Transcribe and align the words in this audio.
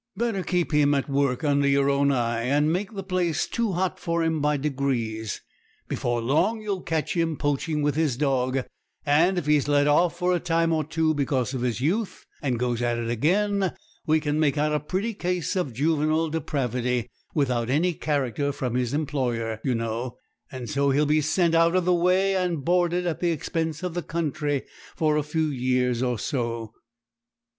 Better 0.17 0.41
keep 0.41 0.71
him 0.71 0.95
at 0.95 1.07
work 1.09 1.43
under 1.43 1.67
your 1.67 1.87
own 1.87 2.11
eye, 2.11 2.41
and 2.41 2.73
make 2.73 2.95
the 2.95 3.03
place 3.03 3.45
too 3.45 3.73
hot 3.73 3.99
for 3.99 4.23
him 4.23 4.41
by 4.41 4.57
degrees. 4.57 5.41
Before 5.87 6.23
long 6.23 6.59
you 6.59 6.69
will 6.71 6.81
catch 6.81 7.15
him 7.15 7.37
poaching 7.37 7.83
with 7.83 7.93
his 7.93 8.17
dog, 8.17 8.61
and 9.05 9.37
if 9.37 9.45
he 9.45 9.57
is 9.57 9.67
let 9.67 9.85
off 9.87 10.17
for 10.17 10.33
a 10.35 10.39
time 10.39 10.73
or 10.73 10.83
two 10.83 11.13
because 11.13 11.53
of 11.53 11.61
his 11.61 11.81
youth, 11.81 12.25
and 12.41 12.57
goes 12.57 12.81
at 12.81 12.97
it 12.97 13.11
again, 13.11 13.73
we 14.07 14.19
can 14.19 14.39
make 14.39 14.57
out 14.57 14.73
a 14.73 14.79
pretty 14.79 15.13
case 15.13 15.55
of 15.55 15.71
juvenile 15.75 16.29
depravity, 16.31 17.07
without 17.35 17.69
any 17.69 17.93
character 17.93 18.51
from 18.51 18.73
his 18.73 18.95
employer, 18.95 19.59
you 19.63 19.75
know; 19.75 20.17
and 20.51 20.67
so 20.67 20.89
he 20.89 20.97
will 20.97 21.05
be 21.05 21.21
sent 21.21 21.53
out 21.53 21.75
of 21.75 21.85
the 21.85 21.93
way, 21.93 22.35
and 22.35 22.65
boarded 22.65 23.05
at 23.05 23.19
the 23.19 23.29
expense 23.29 23.83
of 23.83 23.93
the 23.93 24.01
country 24.01 24.63
for 24.95 25.15
a 25.15 25.21
few 25.21 25.45
years 25.49 26.01
or 26.01 26.17
so.' 26.17 26.73